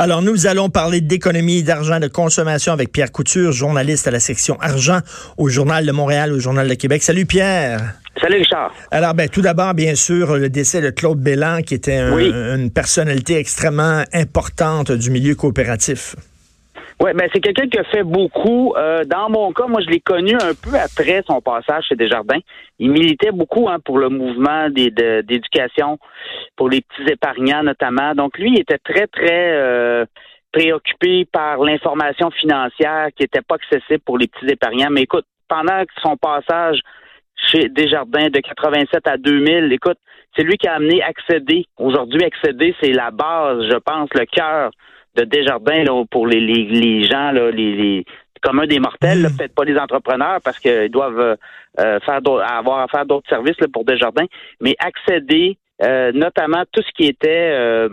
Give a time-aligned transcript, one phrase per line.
[0.00, 4.56] Alors, nous allons parler d'économie, d'argent, de consommation avec Pierre Couture, journaliste à la section
[4.60, 5.00] argent
[5.36, 7.02] au Journal de Montréal, au Journal de Québec.
[7.02, 7.80] Salut Pierre.
[8.20, 8.72] Salut Richard.
[8.92, 13.38] Alors, ben, tout d'abord, bien sûr, le décès de Claude Bélan, qui était une personnalité
[13.38, 16.14] extrêmement importante du milieu coopératif.
[17.00, 18.74] Oui, ben c'est quelqu'un qui a fait beaucoup.
[18.76, 22.40] Euh, dans mon cas, moi, je l'ai connu un peu après son passage chez Desjardins.
[22.80, 25.98] Il militait beaucoup hein, pour le mouvement d'éducation,
[26.56, 28.16] pour les petits épargnants notamment.
[28.16, 30.06] Donc, lui, il était très, très euh,
[30.50, 34.90] préoccupé par l'information financière qui n'était pas accessible pour les petits épargnants.
[34.90, 36.80] Mais écoute, pendant son passage
[37.36, 39.98] chez Desjardins de 87 à 2000, écoute,
[40.36, 41.66] c'est lui qui a amené Accéder.
[41.78, 44.72] Aujourd'hui, Accéder, c'est la base, je pense, le cœur
[45.18, 48.04] de Desjardins là, pour les, les, les gens, là, les, les
[48.40, 49.36] communs des mortels, hmm.
[49.36, 51.36] peut-être pas les entrepreneurs parce qu'ils doivent euh,
[51.80, 54.26] euh, faire avoir à faire d'autres services là, pour Desjardins,
[54.60, 57.88] mais accéder euh, notamment tout ce qui était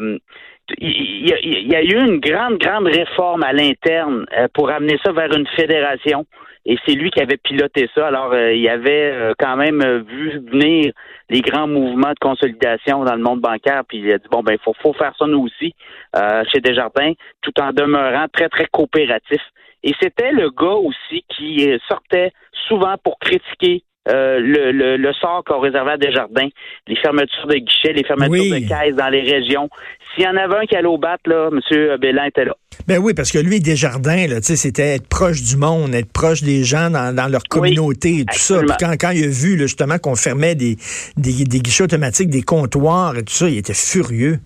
[0.78, 5.48] il y, a, eu une grande, grande réforme à l'interne pour amener ça vers une
[5.56, 6.26] fédération.
[6.66, 8.08] Et c'est lui qui avait piloté ça.
[8.08, 10.92] Alors, il avait quand même vu venir
[11.30, 14.58] les grands mouvements de consolidation dans le monde bancaire, puis il a dit bon ben
[14.64, 15.74] faut, faut faire ça nous aussi
[16.16, 19.42] euh, chez Desjardins, tout en demeurant très très coopératif.
[19.84, 22.32] Et c'était le gars aussi qui sortait
[22.68, 26.48] souvent pour critiquer euh, le, le, le, sort qu'on réservait à Desjardins,
[26.88, 29.70] les fermetures de guichets, les fermetures de caisses dans les régions.
[30.14, 31.98] S'il y en avait un qui allait au bat, là, M.
[32.00, 32.56] Bélan était là.
[32.88, 36.64] Ben oui, parce que lui, Desjardins, là, c'était être proche du monde, être proche des
[36.64, 38.60] gens dans, dans leur communauté et tout ça.
[38.60, 40.78] Puis quand, quand il a vu justement qu'on fermait des,
[41.18, 44.40] des, des guichets automatiques, des comptoirs et tout ça, il était furieux.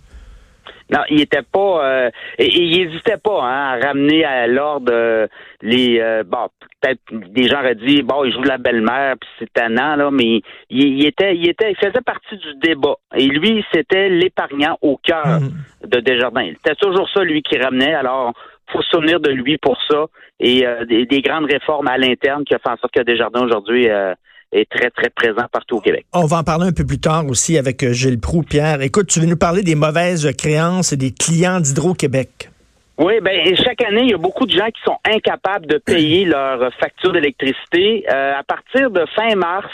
[0.90, 5.28] Non, il était pas, euh, il hésitait pas hein, à ramener à l'ordre euh,
[5.62, 6.48] les, euh, bon,
[6.82, 10.42] peut-être des gens auraient dit, bon, il joue la belle-mère, puis c'est tannant là, mais
[10.72, 12.96] il, était, il était, il faisait partie du débat.
[13.16, 15.88] Et lui, c'était l'épargnant au cœur mmh.
[15.88, 16.52] de Desjardins.
[16.64, 17.94] C'était toujours ça lui qui ramenait.
[17.94, 18.34] Alors,
[18.72, 20.06] faut se souvenir de lui pour ça
[20.40, 23.88] et des, des, grandes réformes à l'interne qui a fait en sorte que Desjardins aujourd'hui
[24.52, 26.06] est très, très présent partout au Québec.
[26.14, 28.44] On va en parler un peu plus tard aussi avec euh, Gilles Proux.
[28.44, 32.50] Pierre, écoute, tu veux nous parler des mauvaises créances des clients d'Hydro-Québec?
[32.98, 36.26] Oui, ben chaque année, il y a beaucoup de gens qui sont incapables de payer
[36.26, 38.06] leur facture d'électricité.
[38.12, 39.72] Euh, à partir de fin mars,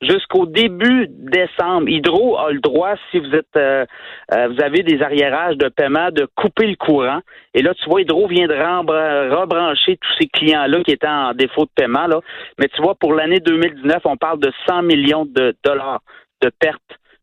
[0.00, 1.88] jusqu'au début décembre.
[1.88, 3.84] Hydro a le droit, si vous êtes, euh,
[4.32, 7.20] euh, vous avez des arriérages de paiement, de couper le courant.
[7.54, 11.64] Et là, tu vois, Hydro vient de rebrancher tous ces clients-là qui étaient en défaut
[11.64, 12.06] de paiement.
[12.06, 12.20] Là.
[12.58, 16.00] Mais tu vois, pour l'année 2019, on parle de 100 millions de dollars
[16.42, 16.80] de pertes.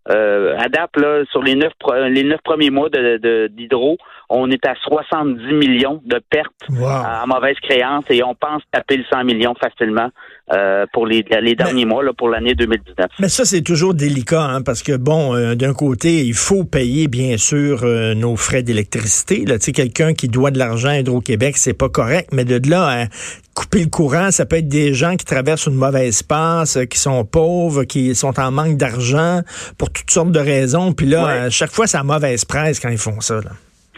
[0.10, 1.74] Euh, là, sur les neuf,
[2.10, 3.98] les neuf premiers mois de, d'Hydro,
[4.30, 9.04] on est à 70 millions de pertes en mauvaise créance et on pense taper le
[9.12, 10.10] 100 millions facilement
[10.54, 13.08] euh, pour les, les derniers mois là, pour l'année 2019.
[13.20, 17.10] Mais ça, c'est toujours délicat, hein, parce que, bon, euh, d'un côté, il faut payer,
[17.10, 19.44] bien sûr, euh, nos frais d'électricité.
[19.46, 19.60] Là.
[19.60, 22.88] Tu sais, quelqu'un qui doit de l'argent à Hydro-Québec, c'est pas correct, mais de là
[22.88, 23.06] à
[23.54, 27.26] couper le courant, ça peut être des gens qui traversent une mauvaise passe, qui sont
[27.26, 29.42] pauvres, qui sont en manque d'argent
[29.78, 30.94] pour toutes sortes de raisons.
[30.94, 33.36] Puis là, à chaque fois, c'est mauvaise presse quand ils font ça.
[33.36, 33.52] Là.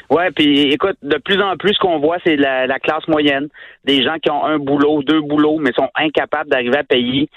[0.09, 3.47] Ouais, puis écoute, de plus en plus, ce qu'on voit, c'est la, classe moyenne,
[3.85, 7.29] des gens qui ont un boulot, deux boulots, mais sont incapables d'arriver à payer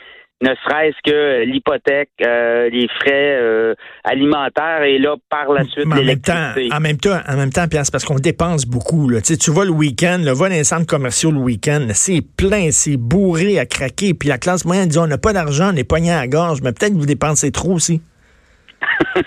[0.43, 6.69] ne serait-ce que l'hypothèque, euh, les frais euh, alimentaires et là par la suite l'électricité.
[6.73, 9.09] En même temps, en même temps, Pierre, c'est parce qu'on dépense beaucoup.
[9.09, 9.21] Là.
[9.21, 12.71] Tu, sais, tu vas le week-end, va dans les centres commerciaux le week-end, c'est plein,
[12.73, 14.15] c'est bourré à craquer.
[14.15, 16.61] Puis la classe moyenne dit on n'a pas d'argent, on est poigné à la gorge,
[16.63, 18.03] mais peut-être que vous dépensez trop aussi.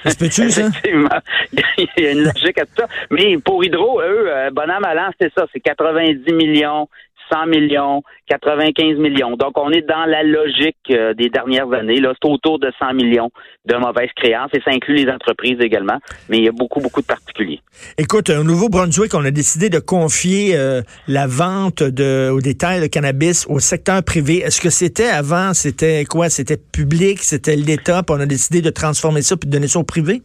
[0.05, 0.69] Ça tu ça?
[1.77, 2.87] Il y a une logique à tout ça.
[3.11, 5.45] Mais pour Hydro, eux, bonhomme à c'est ça.
[5.53, 6.87] C'est 90 millions,
[7.31, 9.35] 100 millions, 95 millions.
[9.35, 11.99] Donc, on est dans la logique euh, des dernières années.
[11.99, 13.29] Là, c'est autour de 100 millions
[13.65, 15.97] de mauvaises créances et ça inclut les entreprises également.
[16.29, 17.59] Mais il y a beaucoup, beaucoup de particuliers.
[17.97, 22.87] Écoute, au Nouveau-Brunswick, on a décidé de confier euh, la vente de, au détail de
[22.87, 24.37] cannabis au secteur privé.
[24.37, 26.29] Est-ce que c'était avant, c'était quoi?
[26.29, 29.79] C'était public, c'était l'État, puis on a décidé de transformer ça puis de donner ça
[29.79, 30.21] au privé?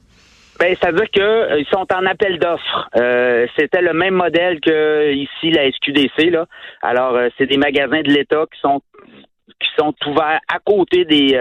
[0.61, 2.91] Ben, c'est-à-dire qu'ils euh, sont en appel d'offres.
[2.97, 6.31] Euh, c'était le même modèle que ici la SQDC.
[6.31, 6.45] Là.
[6.83, 8.83] Alors, euh, c'est des magasins de l'État qui sont
[9.59, 11.33] qui sont ouverts à côté des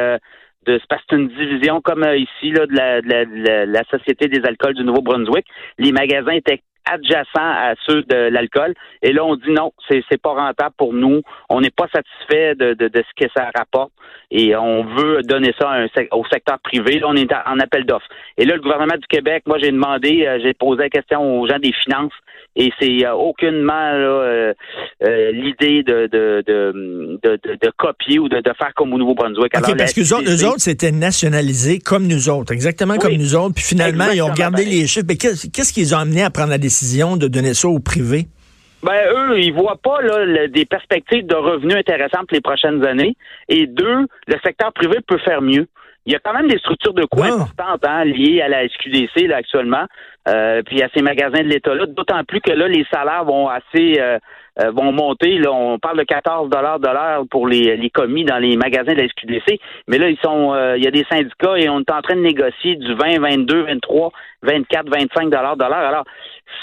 [0.66, 4.46] de parce que c'est une division comme ici là de la, de la, Société des
[4.46, 5.46] alcools du Nouveau-Brunswick.
[5.78, 8.74] Les magasins étaient adjacents à ceux de l'alcool.
[9.02, 11.22] Et là, on dit non, c'est c'est pas rentable pour nous.
[11.50, 13.92] On n'est pas satisfait de, de, de, ce que ça rapporte
[14.32, 15.72] et on veut donner ça
[16.12, 17.00] au secteur privé.
[17.00, 18.08] Là, on est en appel d'offres.
[18.38, 21.48] Et là, le gouvernement du Québec, moi, j'ai demandé, euh, j'ai posé la question aux
[21.48, 22.14] gens des finances
[22.56, 24.54] et c'est euh, aucunement euh,
[25.32, 29.52] l'idée de de, de, copier ou de, faire comme au Nouveau-Brunswick.
[29.52, 33.56] Parce que eux autres, c'était nationalisé comme nous autres, exactement comme nous autres.
[33.56, 35.06] Puis finalement, ils ont regardé les chiffres.
[35.08, 36.79] Mais qu'est-ce qui les a amenés à prendre la décision?
[37.18, 38.28] De donner ça au privé?
[38.82, 43.16] Ben eux, ils voient pas là, des perspectives de revenus intéressantes pour les prochaines années.
[43.50, 45.68] Et deux, le secteur privé peut faire mieux.
[46.06, 47.34] Il y a quand même des structures de coûts ah.
[47.34, 49.86] importantes hein, liées à la SQDC là, actuellement,
[50.30, 54.00] euh, puis à ces magasins de l'État-là, d'autant plus que là, les salaires vont assez
[54.00, 54.18] euh,
[54.62, 55.38] euh, vont monter.
[55.38, 58.94] Là, on parle de 14 dollars de l'heure pour les, les commis dans les magasins
[58.94, 61.92] de la SQDC, mais là, ils sont il y a des syndicats et on est
[61.92, 64.12] en train de négocier du 20, 22, 23,
[64.44, 65.74] 24, 25 dollars de l'heure.
[65.74, 66.06] Alors,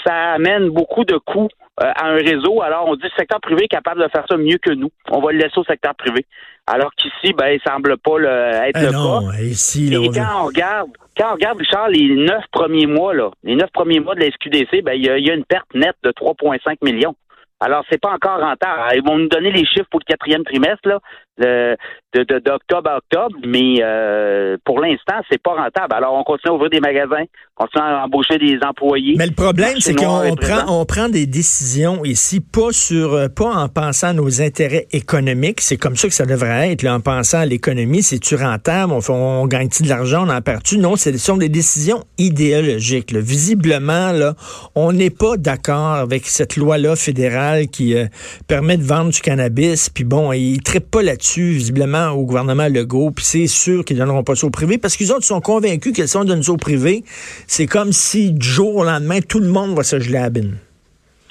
[0.05, 1.49] ça amène beaucoup de coûts
[1.81, 2.61] euh, à un réseau.
[2.61, 4.89] Alors, on dit le secteur privé est capable de faire ça mieux que nous.
[5.11, 6.25] On va le laisser au secteur privé.
[6.65, 9.37] Alors qu'ici, ben, il semble pas le, être le non, cas.
[9.41, 13.55] Ici, Et quand on regarde, quand on regarde, Richard, les neuf premiers mois, là, les
[13.55, 16.09] neuf premiers mois de la SQDC, ben, il y, y, a une perte nette de
[16.09, 17.15] 3,5 millions.
[17.59, 18.81] Alors, c'est pas encore rentable.
[18.95, 20.99] Ils vont nous donner les chiffres pour le quatrième trimestre, là,
[21.39, 25.93] de, d'octobre à octobre, mais euh, pour l'instant, c'est pas rentable.
[25.93, 27.25] Alors, on continue à ouvrir des magasins,
[27.57, 29.15] on continue à embaucher des employés.
[29.17, 33.49] Mais le problème, c'est qu'on prend, on prend des décisions ici, pas sur, euh, pas
[33.49, 35.61] en pensant à nos intérêts économiques.
[35.61, 38.01] C'est comme ça que ça devrait être, là, en pensant à l'économie.
[38.03, 38.93] C'est-tu rentable?
[38.93, 40.25] On, on gagne-tu de l'argent?
[40.27, 40.77] On en perd-tu?
[40.77, 43.13] Non, ce sont des décisions idéologiques.
[43.15, 44.33] Visiblement, là,
[44.75, 48.07] on n'est pas d'accord avec cette loi-là fédérale qui euh,
[48.47, 49.89] permet de vendre du cannabis.
[49.89, 54.23] Puis bon, ils ne pas là-dessus visiblement, au gouvernement Legault, puis c'est sûr qu'ils donneront
[54.23, 56.57] pas ça au privé, parce qu'ils autres sont convaincus que si on donne ça au
[56.57, 57.03] privé,
[57.47, 60.57] c'est comme si du jour au lendemain, tout le monde va se geler à bine.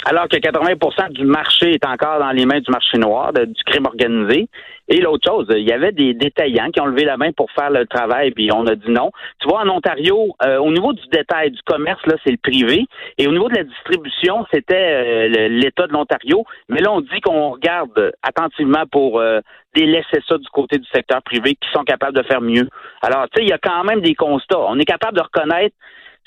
[0.08, 3.86] Alors que 80% du marché est encore dans les mains du marché noir, du crime
[3.86, 4.48] organisé.
[4.86, 7.70] Et l'autre chose, il y avait des détaillants qui ont levé la main pour faire
[7.70, 9.10] le travail, puis on a dit non.
[9.40, 12.86] Tu vois, en Ontario, euh, au niveau du détail, du commerce, là, c'est le privé.
[13.18, 16.44] Et au niveau de la distribution, c'était euh, l'État de l'Ontario.
[16.68, 19.40] Mais là, on dit qu'on regarde attentivement pour euh,
[19.74, 22.68] délaisser ça du côté du secteur privé qui sont capables de faire mieux.
[23.02, 24.60] Alors, tu sais, il y a quand même des constats.
[24.68, 25.74] On est capable de reconnaître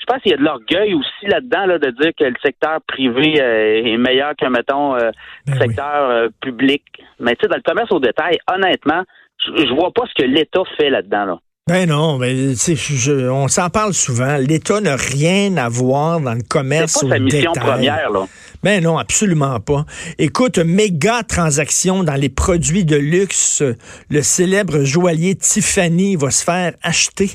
[0.00, 2.80] je pense qu'il y a de l'orgueil aussi là-dedans là, de dire que le secteur
[2.86, 5.10] privé euh, est meilleur que, mettons, euh,
[5.46, 6.82] le ben secteur euh, public.
[7.18, 9.02] Mais tu sais, dans le commerce au détail, honnêtement,
[9.44, 11.24] je vois pas ce que l'État fait là-dedans.
[11.24, 11.38] Là.
[11.68, 14.38] Ben non, mais je, on s'en parle souvent.
[14.38, 18.26] L'État n'a rien à voir dans le commerce C'est pas sa mission première, là.
[18.62, 19.84] Ben non, absolument pas.
[20.18, 23.62] Écoute, méga transaction dans les produits de luxe.
[24.10, 27.30] Le célèbre joaillier Tiffany va se faire acheter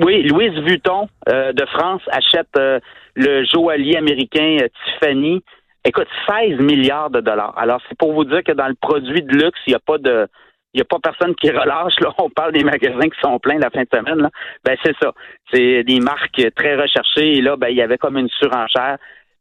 [0.00, 2.80] oui, Louise Vuitton euh, de France achète euh,
[3.14, 5.42] le joaillier américain euh, Tiffany.
[5.84, 7.56] Écoute, 16 milliards de dollars.
[7.58, 9.98] Alors, c'est pour vous dire que dans le produit de luxe, il n'y a pas
[9.98, 10.26] de
[10.72, 11.98] il n'y a pas personne qui relâche.
[12.00, 12.12] Là.
[12.18, 14.18] On parle des magasins qui sont pleins la fin de semaine.
[14.22, 14.30] Là.
[14.64, 15.12] Ben, c'est ça.
[15.52, 17.38] C'est des marques très recherchées.
[17.38, 18.96] Et là, ben, il y avait comme une surenchère.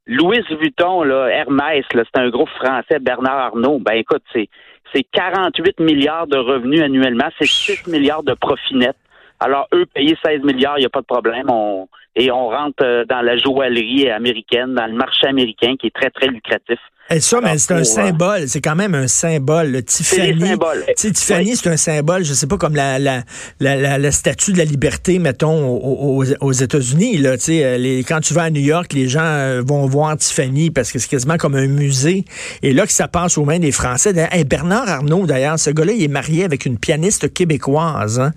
[0.07, 3.79] Louise Vuitton, là, Hermès, là, c'est un groupe français, Bernard Arnault.
[3.79, 4.49] Ben écoute, c'est
[4.93, 8.95] c'est 48 milliards de revenus annuellement, c'est 6 milliards de profit net.
[9.39, 11.49] Alors, eux, payer 16 milliards, il n'y a pas de problème.
[11.49, 15.95] On, et on rentre euh, dans la joaillerie américaine, dans le marché américain qui est
[15.95, 16.79] très, très lucratif.
[17.11, 18.47] Et ça, mais c'est un symbole.
[18.47, 19.71] C'est quand même un symbole.
[19.71, 20.53] Le Tiffany,
[20.95, 22.23] Tiffany, c'est un symbole.
[22.23, 23.23] Je sais pas comme la la,
[23.59, 27.17] la, la, statue de la liberté, mettons aux, aux États-Unis.
[27.17, 30.69] Là, euh, les, quand tu vas à New York, les gens euh, vont voir Tiffany
[30.69, 32.25] parce que c'est quasiment comme un musée.
[32.61, 34.13] Et là que ça passe aux mains des Français.
[34.45, 38.19] Bernard Arnault, d'ailleurs, ce gars-là, il est marié avec une pianiste québécoise.
[38.19, 38.33] Hein.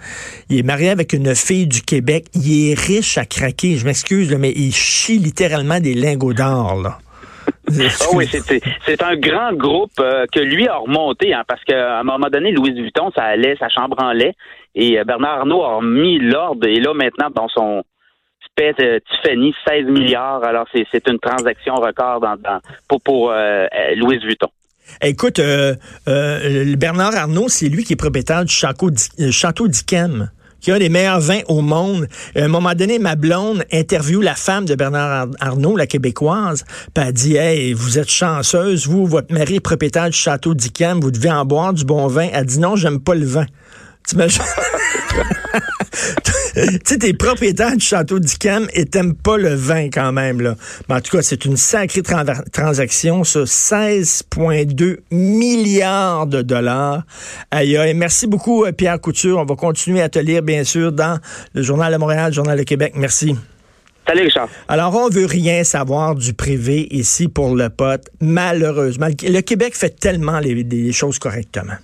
[0.48, 2.26] Il est marié avec une fille du Québec.
[2.34, 3.76] Il est riche à craquer.
[3.76, 6.98] Je m'excuse, mais il chie littéralement des lingots d'or.
[7.68, 12.02] Ah oui, c'est un grand groupe euh, que lui a remonté, hein, parce qu'à un
[12.02, 14.34] moment donné, Louise Vuitton, ça allait, sa chambre en lait,
[14.74, 17.82] et euh, Bernard Arnault a mis l'ordre, et là, maintenant, dans son
[18.44, 22.20] espèce de Tiffany, 16 milliards, alors c'est une transaction record
[22.88, 24.48] pour, pour euh, Louise Vuitton.
[25.00, 25.40] Écoute,
[26.06, 28.90] Bernard Arnault, c'est lui qui est propriétaire du château,
[29.30, 30.28] château d'Iquem
[30.62, 32.06] qui a les meilleurs vins au monde.
[32.34, 36.64] À un moment donné, ma blonde interviewe la femme de Bernard Arnault, la québécoise,
[36.94, 41.00] puis elle dit Hey, vous êtes chanceuse, vous, votre mari est propriétaire du château d'Icam,
[41.00, 42.28] vous devez en boire du bon vin.
[42.32, 43.46] Elle dit non, j'aime pas le vin.
[44.06, 44.42] T'imagines?
[46.54, 50.54] tu sais, t'es propriétaire du château d'Icam et t'aimes pas le vin quand même, là.
[50.88, 52.02] Mais en tout cas, c'est une sacrée
[52.52, 53.40] transaction, ça.
[53.40, 57.02] 16,2 milliards de dollars.
[57.50, 57.94] Aïe, aïe.
[57.94, 59.38] Merci beaucoup, euh, Pierre Couture.
[59.38, 61.18] On va continuer à te lire, bien sûr, dans
[61.54, 62.92] le Journal de Montréal, le Journal de Québec.
[62.96, 63.36] Merci.
[64.06, 64.48] Salut, Richard.
[64.68, 68.08] Alors, on veut rien savoir du privé ici pour le pote.
[68.20, 71.74] Malheureusement, le Québec fait tellement les, les choses correctement.